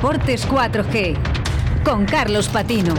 [0.00, 1.14] Deportes 4G
[1.84, 2.94] con Carlos Patino.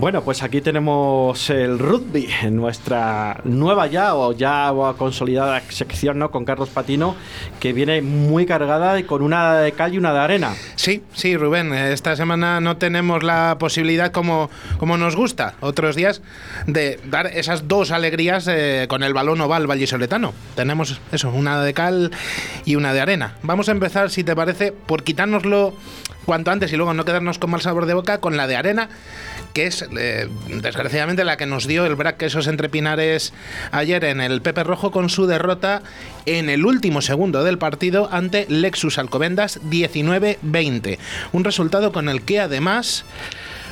[0.00, 6.30] Bueno, pues aquí tenemos el rugby en nuestra nueva ya o ya consolidada sección, ¿no?
[6.30, 7.16] Con Carlos Patino,
[7.60, 10.54] que viene muy cargada y con una de cal y una de arena.
[10.76, 11.74] Sí, sí, Rubén.
[11.74, 16.22] Esta semana no tenemos la posibilidad como, como nos gusta otros días
[16.66, 20.32] de dar esas dos alegrías eh, con el balón oval vallisoletano.
[20.54, 22.10] Tenemos eso, una de cal
[22.64, 23.34] y una de arena.
[23.42, 25.74] Vamos a empezar, si te parece, por quitárnoslo
[26.24, 28.88] cuanto antes y luego no quedarnos con mal sabor de boca con la de arena
[29.52, 33.32] que es desgraciadamente la que nos dio el Brac Quesos entre Pinares
[33.72, 35.82] ayer en el Pepe Rojo con su derrota
[36.26, 40.98] en el último segundo del partido ante Lexus Alcobendas 19-20.
[41.32, 43.04] Un resultado con el que además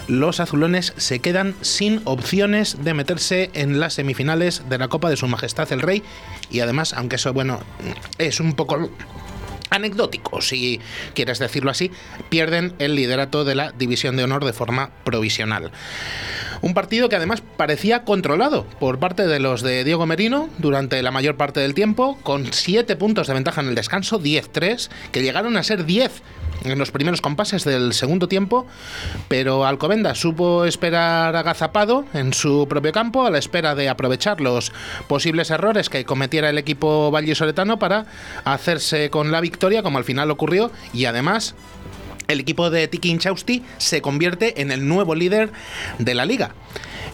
[0.08, 5.16] los azulones se quedan sin opciones de meterse en las semifinales de la Copa de
[5.16, 6.02] Su Majestad el Rey
[6.50, 7.60] y además, aunque eso bueno,
[8.16, 8.90] es un poco
[9.70, 10.80] anecdótico, si
[11.14, 11.90] quieres decirlo así,
[12.28, 15.70] pierden el liderato de la División de Honor de forma provisional.
[16.60, 21.10] Un partido que además parecía controlado por parte de los de Diego Merino durante la
[21.10, 25.56] mayor parte del tiempo, con 7 puntos de ventaja en el descanso, 10-3, que llegaron
[25.56, 26.22] a ser 10
[26.64, 28.66] en los primeros compases del segundo tiempo,
[29.28, 34.72] pero Alcobenda supo esperar agazapado en su propio campo a la espera de aprovechar los
[35.06, 38.06] posibles errores que cometiera el equipo vallisoletano para
[38.44, 41.54] hacerse con la victoria, como al final ocurrió, y además
[42.28, 45.50] el equipo de Tiki Inchausti se convierte en el nuevo líder
[45.98, 46.50] de la liga.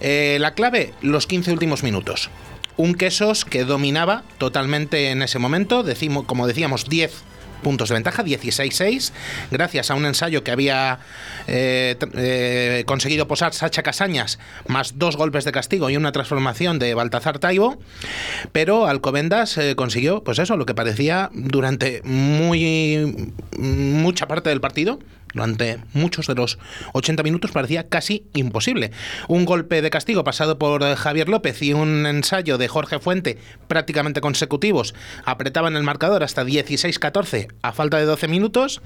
[0.00, 2.30] Eh, la clave, los 15 últimos minutos.
[2.76, 7.22] Un Quesos que dominaba totalmente en ese momento, decimos, como decíamos, 10
[7.64, 9.10] puntos de ventaja, 16-6,
[9.50, 11.00] gracias a un ensayo que había
[11.48, 14.38] eh, eh, conseguido posar Sacha Casañas,
[14.68, 17.78] más dos golpes de castigo y una transformación de Baltazar Taibo,
[18.52, 25.00] pero Alcobendas eh, consiguió, pues eso, lo que parecía durante muy mucha parte del partido,
[25.34, 26.58] durante muchos de los
[26.92, 28.92] 80 minutos parecía casi imposible.
[29.28, 33.38] Un golpe de castigo pasado por eh, Javier López y un ensayo de Jorge Fuente
[33.68, 38.80] prácticamente consecutivos apretaban el marcador hasta 16-14 a falta de 12 minutos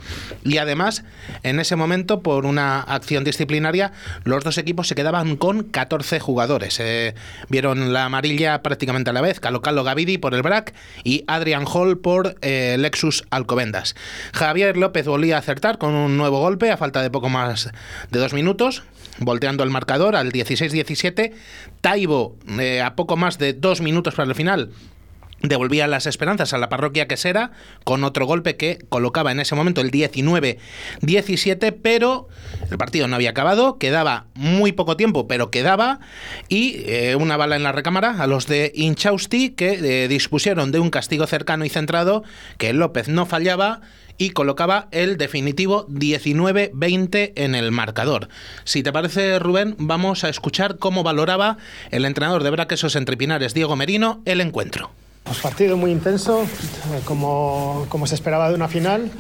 [0.44, 1.04] y además
[1.42, 3.92] en ese momento por una acción disciplinaria
[4.24, 6.80] los dos equipos se quedaban con 14 jugadores.
[6.80, 7.14] Eh,
[7.48, 11.98] vieron la amarilla prácticamente a la vez, Calocalo Gavidi por el BRAC y Adrian Hall
[11.98, 13.94] por eh, Lexus Alcobendas.
[14.32, 17.70] Javier López volvía a acertar con un nuevo golpe a falta de poco más
[18.10, 18.82] de dos minutos,
[19.18, 21.32] volteando el marcador al 16-17.
[21.80, 24.70] Taibo, eh, a poco más de dos minutos para el final,
[25.42, 27.52] devolvía las esperanzas a la parroquia quesera
[27.84, 32.28] con otro golpe que colocaba en ese momento el 19-17, pero
[32.70, 36.00] el partido no había acabado, quedaba muy poco tiempo, pero quedaba,
[36.48, 40.80] y eh, una bala en la recámara a los de Inchausti que eh, dispusieron de
[40.80, 42.24] un castigo cercano y centrado
[42.58, 43.80] que López no fallaba
[44.18, 48.28] y colocaba el definitivo 19-20 en el marcador.
[48.64, 51.56] Si te parece, Rubén, vamos a escuchar cómo valoraba
[51.90, 54.90] el entrenador de Braquesos entre Pinares, Diego Merino, el encuentro.
[55.22, 56.46] Pues partido muy intenso,
[57.04, 59.10] como, como se esperaba de una final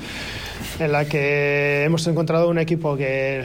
[0.80, 3.44] en la que hemos encontrado un equipo que,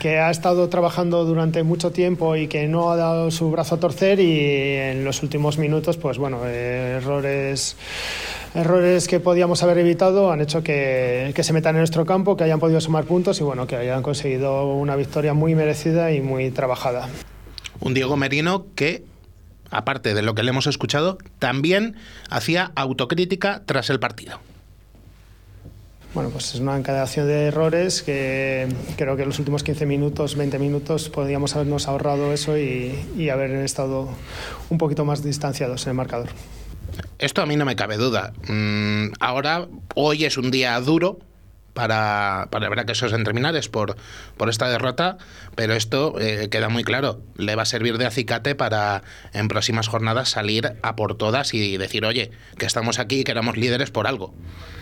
[0.00, 3.80] que, ha estado trabajando durante mucho tiempo y que no ha dado su brazo a
[3.80, 7.76] torcer y en los últimos minutos, pues bueno, errores
[8.54, 12.44] errores que podíamos haber evitado han hecho que, que, se metan en nuestro campo, que
[12.44, 16.50] hayan podido sumar puntos y bueno, que hayan conseguido una victoria muy merecida y muy
[16.50, 17.08] trabajada.
[17.80, 19.04] Un Diego Merino que,
[19.70, 21.96] aparte de lo que le hemos escuchado, también
[22.30, 24.38] hacía autocrítica tras el partido.
[26.14, 30.36] Bueno, pues es una encadenación de errores que creo que en los últimos 15 minutos,
[30.36, 34.10] 20 minutos podríamos habernos ahorrado eso y, y haber estado
[34.68, 36.28] un poquito más distanciados en el marcador.
[37.22, 38.32] Esto a mí no me cabe duda.
[38.48, 41.20] Mm, ahora, hoy es un día duro
[41.72, 43.94] para, para ver que esos entreminares por,
[44.36, 45.18] por esta derrota,
[45.54, 47.20] pero esto eh, queda muy claro.
[47.36, 51.76] Le va a servir de acicate para en próximas jornadas salir a por todas y
[51.76, 54.34] decir, oye, que estamos aquí y que éramos líderes por algo.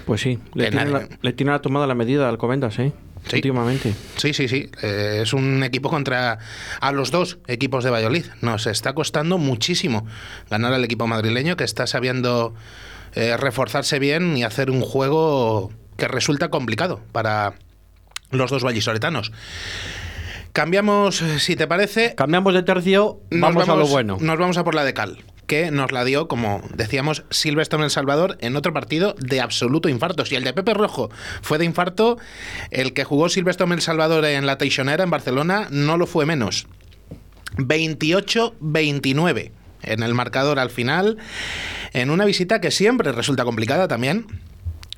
[0.07, 2.93] Pues sí, le, tiene la, le tiene, la, tomada la medida al Comendas, ¿eh?
[3.29, 3.37] Sí.
[3.37, 3.95] Últimamente.
[4.17, 4.71] Sí, sí, sí.
[4.83, 6.39] Eh, es un equipo contra
[6.81, 8.27] a los dos equipos de Valladolid.
[8.41, 10.07] Nos está costando muchísimo
[10.51, 12.55] ganar al equipo madrileño que está sabiendo
[13.15, 17.55] eh, reforzarse bien y hacer un juego que resulta complicado para
[18.31, 19.33] los dos vallisoletanos.
[20.53, 22.15] Cambiamos, si te parece.
[22.17, 24.19] Cambiamos de tercio, vamos, vamos a lo bueno.
[24.21, 25.19] Nos vamos a por la de Cal
[25.51, 29.89] que nos la dio, como decíamos, Silvestre en El Salvador en otro partido de absoluto
[29.89, 30.25] infarto.
[30.25, 31.11] Si el de Pepe Rojo
[31.43, 32.19] fue de infarto,
[32.71, 36.25] el que jugó Silvestre en El Salvador en la Teixonera, en Barcelona, no lo fue
[36.25, 36.69] menos.
[37.57, 39.51] 28-29.
[39.83, 41.19] en el marcador al final,
[41.95, 44.27] en una visita que siempre resulta complicada también.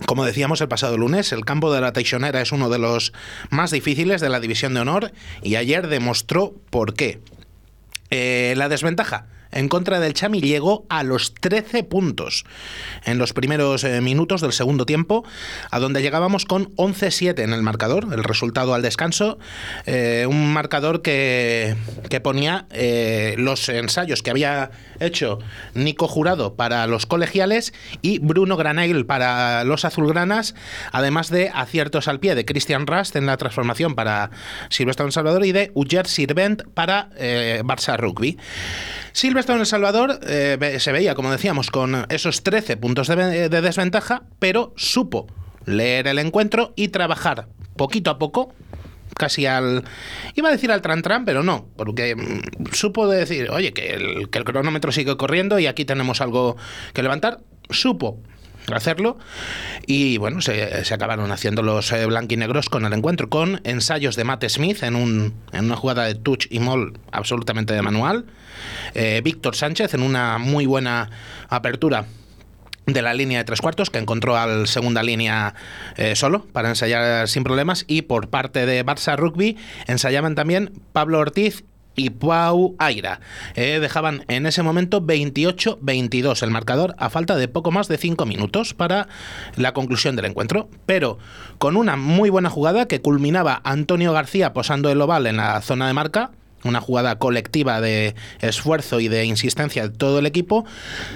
[0.04, 3.14] Como decíamos el pasado lunes, el campo de la Teixonera es uno de los
[3.48, 5.12] más difíciles de la División de Honor
[5.42, 7.22] y ayer demostró por qué.
[8.10, 12.44] Eh, la desventaja en contra del Chami llegó a los 13 puntos
[13.04, 15.24] en los primeros eh, minutos del segundo tiempo,
[15.70, 19.38] a donde llegábamos con 11-7 en el marcador, el resultado al descanso,
[19.86, 21.76] eh, un marcador que,
[22.08, 24.70] que ponía eh, los ensayos que había
[25.00, 25.38] hecho
[25.74, 30.54] Nico Jurado para los colegiales y Bruno Granail para los azulgranas,
[30.92, 34.30] además de aciertos al pie de Christian Rast en la transformación para
[34.70, 37.10] Silvestre Salvador y de Ujer Sirvent para
[37.64, 38.38] Barça Rugby.
[39.12, 43.60] Silvestre en El Salvador eh, se veía, como decíamos, con esos 13 puntos de, de
[43.60, 45.26] desventaja, pero supo
[45.64, 48.54] leer el encuentro y trabajar poquito a poco
[49.14, 49.84] casi al.
[50.34, 54.30] Iba a decir al tran tran, pero no, porque mm, supo decir, oye, que el,
[54.30, 56.56] que el, cronómetro sigue corriendo y aquí tenemos algo
[56.92, 57.40] que levantar.
[57.70, 58.20] Supo
[58.72, 59.18] hacerlo
[59.86, 64.24] y bueno, se, se acabaron haciendo los eh, blanquinegros con el encuentro, con ensayos de
[64.24, 68.26] Matt Smith en, un, en una jugada de touch y mall absolutamente de manual.
[68.94, 71.10] Eh, Víctor Sánchez en una muy buena
[71.48, 72.06] apertura
[72.86, 75.54] de la línea de tres cuartos, que encontró al segunda línea
[75.96, 77.84] eh, solo para ensayar sin problemas.
[77.86, 79.56] Y por parte de Barça Rugby
[79.86, 83.20] ensayaban también Pablo Ortiz y Pau Aira.
[83.54, 88.26] Eh, dejaban en ese momento 28-22 el marcador a falta de poco más de 5
[88.26, 89.08] minutos para
[89.56, 90.68] la conclusión del encuentro.
[90.86, 91.18] Pero
[91.58, 95.86] con una muy buena jugada que culminaba Antonio García posando el oval en la zona
[95.86, 96.30] de marca
[96.64, 100.64] una jugada colectiva de esfuerzo y de insistencia de todo el equipo,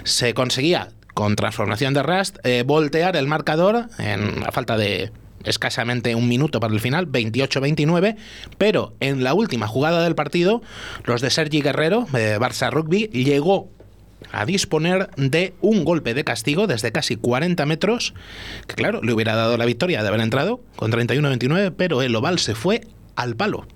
[0.03, 5.13] se conseguía con transformación de Rust eh, voltear el marcador en a falta de
[5.47, 8.17] escasamente un minuto para el final, 28-29,
[8.59, 10.63] pero en la última jugada del partido,
[11.05, 13.71] los de Sergi Guerrero, de Barça Rugby, llegó
[14.33, 18.15] a disponer de un golpe de castigo desde casi 40 metros,
[18.67, 22.39] que claro, le hubiera dado la victoria de haber entrado con 31-29, pero el oval
[22.39, 22.83] se fue
[23.15, 23.67] al palo.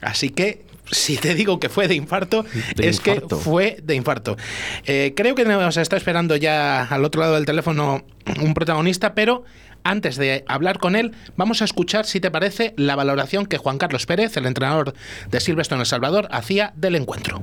[0.00, 2.44] Así que si te digo que fue de infarto,
[2.76, 3.38] De es infarto.
[3.38, 4.36] que fue de infarto.
[4.84, 8.04] Eh, creo que nos está esperando ya al otro lado del teléfono
[8.40, 9.44] un protagonista, pero
[9.90, 13.78] antes de hablar con él, vamos a escuchar, si te parece, la valoración que Juan
[13.78, 14.94] Carlos Pérez, el entrenador
[15.30, 17.42] de Silvestre en El Salvador, hacía del encuentro.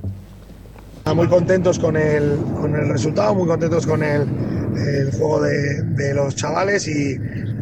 [1.16, 4.26] Muy contentos con el, con el resultado, muy contentos con el,
[5.12, 7.18] juego de, los chavales y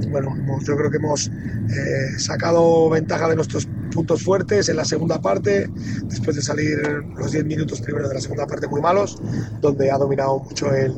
[0.09, 0.35] bueno,
[0.65, 5.69] yo creo que hemos eh, sacado ventaja de nuestros puntos fuertes en la segunda parte,
[6.05, 6.77] después de salir
[7.17, 9.17] los 10 minutos primero de la segunda parte muy malos,
[9.61, 10.93] donde ha dominado mucho el,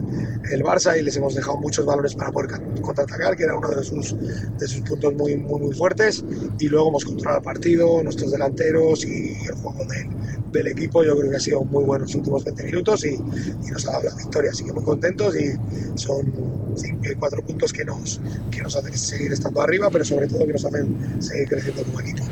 [0.52, 3.70] el Barça y les hemos dejado muchos balones para poder ca- contraatacar, que era uno
[3.70, 4.16] de sus,
[4.60, 6.24] de sus puntos muy, muy, muy fuertes,
[6.60, 10.08] y luego hemos controlado el partido, nuestros delanteros y el juego del,
[10.52, 13.72] del equipo, yo creo que ha sido muy bueno los últimos 20 minutos y, y
[13.72, 15.52] nos ha dado la victoria, así que muy contentos y
[15.96, 16.32] son
[16.76, 20.54] cinco, cuatro puntos que nos, que nos hacen seguir estando arriba, pero sobre todo que
[20.54, 22.24] nos hacen seguir creciendo como equipo.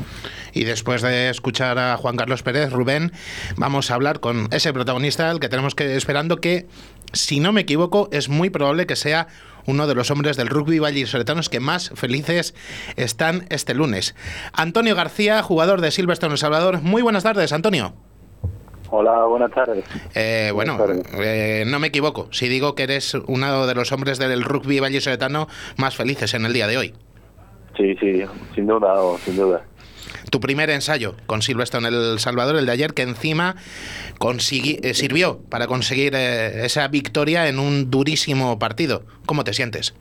[0.52, 3.12] Y después de escuchar a Juan Carlos Pérez, Rubén,
[3.56, 6.66] vamos a hablar con ese protagonista, el que tenemos que esperando que,
[7.12, 9.28] si no me equivoco, es muy probable que sea
[9.66, 12.54] uno de los hombres del rugby vallisoletanos que más felices
[12.96, 14.14] están este lunes.
[14.52, 16.82] Antonio García, jugador de Silverstone El Salvador.
[16.82, 17.94] Muy buenas tardes, Antonio.
[18.90, 19.84] Hola, buenas tardes.
[20.14, 21.06] Eh, bueno, tardes.
[21.14, 25.48] eh, no me equivoco si digo que eres uno de los hombres del rugby vallisoletano
[25.78, 26.94] más felices en el día de hoy.
[27.74, 28.22] Sí, sí,
[28.54, 29.64] sin duda, oh, sin duda.
[30.30, 33.56] Tu primer ensayo con Silverstone El Salvador, el de ayer, que encima
[34.18, 39.02] consigui- eh, sirvió para conseguir eh, esa victoria en un durísimo partido.
[39.26, 39.94] ¿Cómo te sientes?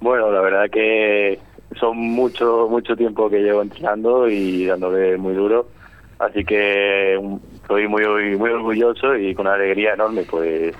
[0.00, 1.40] Bueno, la verdad que
[1.80, 5.70] son mucho mucho tiempo que llevo entrenando y dándole muy duro,
[6.18, 7.14] así que
[7.54, 8.04] estoy muy
[8.36, 10.74] muy orgulloso y con una alegría enorme, pues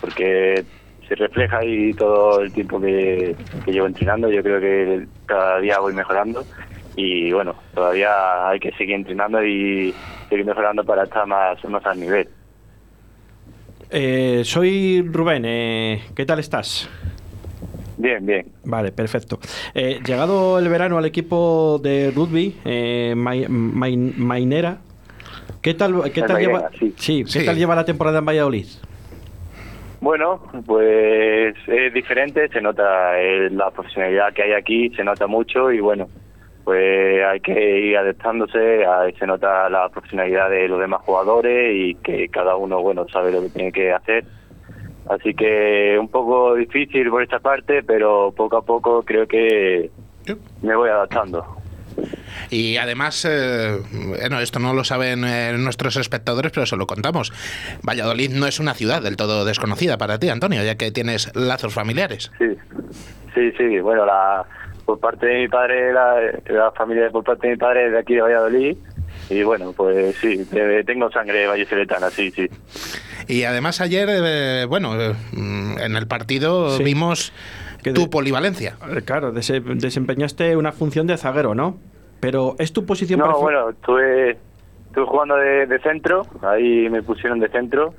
[0.00, 0.64] porque
[1.08, 3.36] se refleja ahí todo el tiempo que
[3.66, 4.30] llevo entrenando.
[4.30, 6.46] Yo creo que cada día voy mejorando
[6.98, 9.94] y bueno, todavía hay que seguir entrenando y
[10.28, 12.28] seguir mejorando para estar más más al nivel.
[13.90, 16.90] Eh, soy Rubén, eh, ¿qué tal estás?
[17.96, 18.46] Bien, bien.
[18.64, 19.38] Vale, perfecto.
[19.74, 24.78] Eh, llegado el verano al equipo de rugby, eh, Mai- Mai- Mainera,
[25.62, 27.22] ¿qué tal, qué lleva, sí.
[27.24, 27.46] ¿qué Sí.
[27.46, 28.66] tal lleva la temporada en Valladolid?
[30.00, 35.72] Bueno, pues es diferente, se nota eh, la profesionalidad que hay aquí, se nota mucho
[35.72, 36.08] y bueno,
[36.68, 41.94] pues hay que ir adaptándose, a- se nota la profesionalidad de los demás jugadores y
[41.94, 44.26] que cada uno, bueno, sabe lo que tiene que hacer.
[45.08, 49.90] Así que un poco difícil por esta parte, pero poco a poco creo que
[50.60, 51.42] me voy adaptando.
[52.50, 57.32] Y además, eh, bueno, esto no lo saben eh, nuestros espectadores, pero se lo contamos.
[57.82, 61.72] Valladolid no es una ciudad del todo desconocida para ti, Antonio, ya que tienes lazos
[61.72, 62.30] familiares.
[62.38, 62.44] Sí,
[63.34, 63.80] sí, sí.
[63.80, 64.44] Bueno, la,
[64.88, 66.16] por parte de mi padre, la,
[66.46, 68.74] la familia por parte de mi padre es de aquí de Valladolid.
[69.28, 70.46] Y bueno, pues sí,
[70.86, 72.48] tengo sangre vallisoletana, sí, sí.
[73.26, 76.84] Y además ayer, eh, bueno, eh, en el partido Sí.
[76.84, 77.34] vimos
[77.82, 78.76] Que tu de- polivalencia.
[78.96, 81.76] Eh, Claro, dese- desempeñaste una función de zaguero, ¿no?
[82.20, 84.38] Pero ¿es tu posición No, bueno, estuve,
[84.86, 87.92] estuve jugando de, de centro, ahí me pusieron de centro.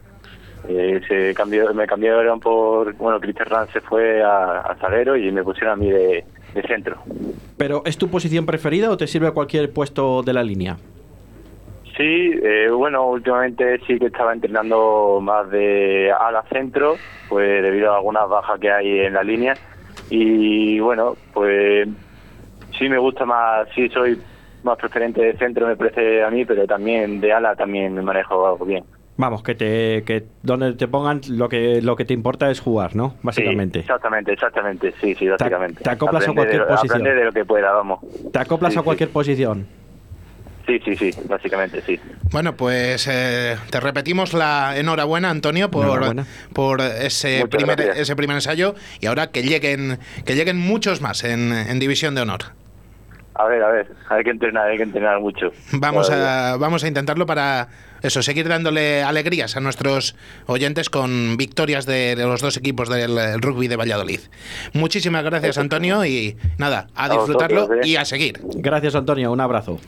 [0.67, 5.43] Eh, se cambió, me cambiaron por, bueno, Cristian se fue a, a zaguero y me
[5.43, 6.97] pusieron a mí de, de centro.
[7.57, 10.77] ¿Pero es tu posición preferida o te sirve cualquier puesto de la línea?
[11.97, 16.95] Sí, eh, bueno, últimamente sí que estaba entrenando más de ala centro,
[17.27, 19.53] pues debido a algunas bajas que hay en la línea.
[20.09, 21.89] Y bueno, pues
[22.77, 24.17] sí me gusta más, sí soy
[24.63, 28.47] más preferente de centro, me parece a mí, pero también de ala también me manejo
[28.47, 28.85] algo bien.
[29.19, 32.95] Vamos, que te que donde te pongan lo que lo que te importa es jugar,
[32.95, 33.15] ¿no?
[33.21, 33.79] Básicamente.
[33.79, 35.83] Sí, exactamente, exactamente, sí, sí, básicamente.
[35.83, 37.03] te acoplas a cualquier de posición.
[37.03, 37.99] De lo que pueda, vamos.
[38.31, 38.85] Te acoplas Sí, a sí.
[38.85, 39.67] cualquier posición.
[40.65, 41.99] Sí, sí, sí, básicamente sí.
[42.31, 46.25] Bueno, pues eh, te repetimos la enhorabuena, Antonio, por, Enhorabuena.
[46.53, 47.99] por ese Muchas primer, gracias.
[47.99, 52.21] ese primer ensayo y ahora que lleguen, que lleguen muchos más en, en División de
[52.21, 52.39] Honor.
[53.39, 55.53] A ver, a ver, hay que entrenar, hay que entrenar mucho.
[55.72, 57.69] Vamos a, vamos a intentarlo para
[58.01, 63.69] eso, seguir dándole alegrías a nuestros oyentes con victorias de los dos equipos del rugby
[63.69, 64.19] de Valladolid.
[64.74, 67.89] Muchísimas gracias, Antonio, y nada, a A disfrutarlo vosotros, ¿eh?
[67.89, 68.41] y a seguir.
[68.55, 69.31] Gracias, Antonio.
[69.31, 69.79] Un abrazo.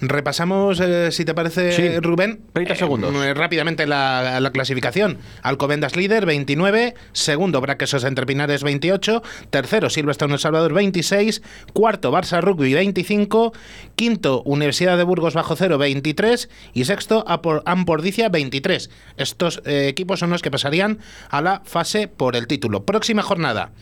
[0.00, 1.98] Repasamos, eh, si te parece, Sí.
[2.00, 2.40] Rubén.
[2.52, 3.14] 30 segundos.
[3.24, 5.18] eh, rápidamente la, la clasificación.
[5.42, 6.94] Alcobendas líder, 29.
[7.12, 9.22] Segundo, Braquesos Entre Pinares, 28.
[9.50, 11.42] Tercero, Silvestre El Salvador, 26.
[11.72, 13.52] Cuarto, Barça Rugby, 25.
[13.96, 16.48] Quinto, Universidad de Burgos Bajo Cero, 23.
[16.74, 17.24] Y sexto,
[17.64, 18.90] Ampordicia, 23.
[19.16, 20.98] Estos eh, equipos son los que pasarían
[21.30, 22.84] a la fase por el título.
[22.84, 23.72] Próxima jornada.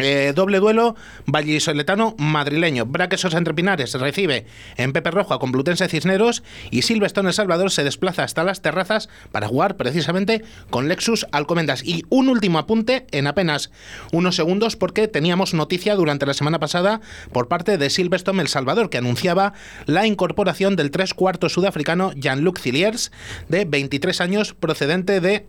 [0.00, 0.94] Eh, doble duelo
[1.26, 2.86] vallisoletano madrileño.
[2.86, 7.82] Braquesos entre Pinares recibe en Pepe Rojo a Complutense Cisneros y Silvestre El Salvador se
[7.82, 11.82] desplaza hasta las terrazas para jugar precisamente con Lexus Alcomendas.
[11.82, 13.72] Y un último apunte en apenas
[14.12, 17.00] unos segundos porque teníamos noticia durante la semana pasada
[17.32, 19.52] por parte de Silverstone El Salvador que anunciaba
[19.86, 23.10] la incorporación del tres cuartos sudafricano Jean-Luc Cilliers
[23.48, 25.48] de 23 años procedente de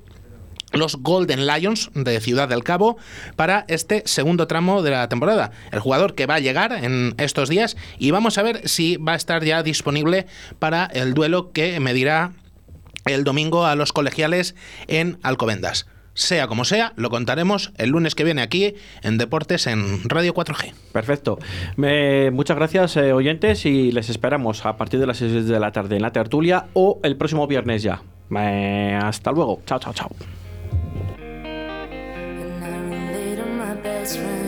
[0.74, 2.98] los Golden Lions de Ciudad del Cabo
[3.36, 5.52] para este segundo tramo de la temporada.
[5.72, 9.14] El jugador que va a llegar en estos días y vamos a ver si va
[9.14, 10.28] a estar ya disponible
[10.60, 12.32] para el duelo que medirá
[13.06, 14.56] el domingo a los colegiales
[14.88, 15.88] en Alcobendas.
[16.14, 20.74] Sea como sea, lo contaremos el lunes que viene aquí en Deportes en Radio 4G.
[20.92, 21.40] Perfecto.
[21.78, 25.96] Muchas gracias, eh, oyentes, y les esperamos a partir de las 6 de la tarde
[25.96, 28.02] en la tertulia o el próximo viernes ya.
[29.02, 29.62] Hasta luego.
[29.66, 30.10] Chao, chao, chao.
[34.10, 34.39] that's right.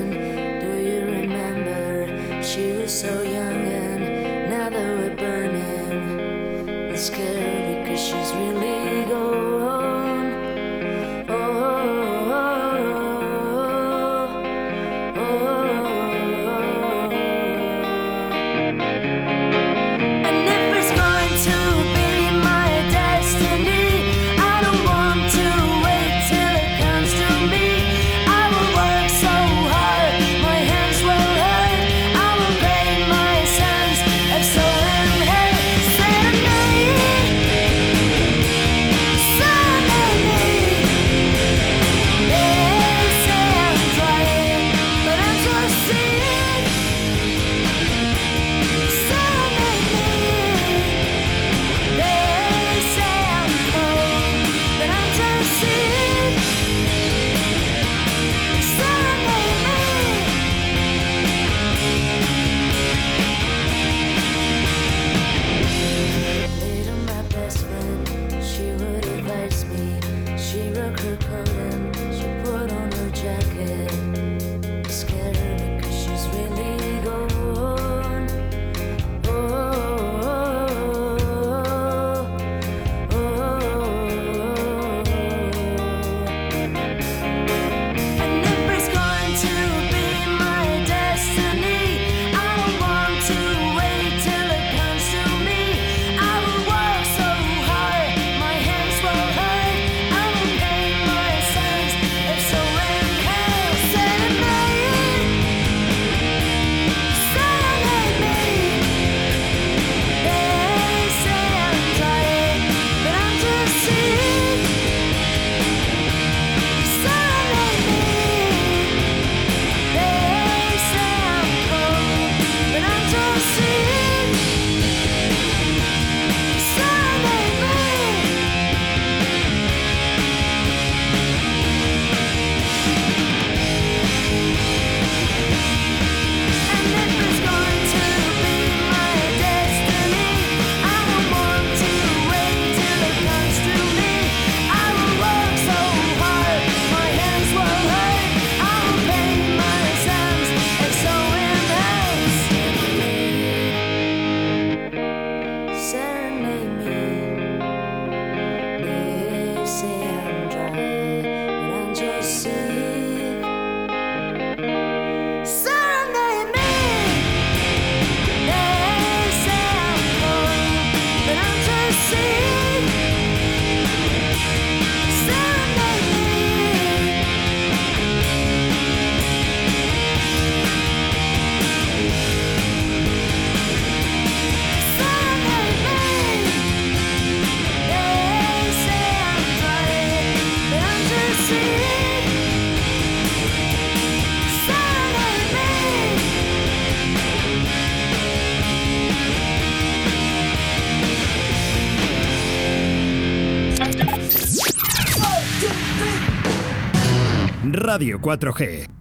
[208.02, 209.01] Radio 4G.